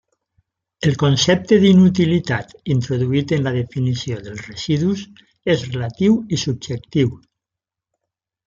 El 0.91 0.95
concepte 1.01 1.59
d'inutilitat 1.63 2.55
introduït 2.75 3.33
en 3.37 3.45
la 3.49 3.53
definició 3.57 4.19
dels 4.29 4.43
residus 4.49 5.05
és 5.57 5.69
relatiu 5.75 6.21
i 6.39 6.45
subjectiu. 6.49 7.17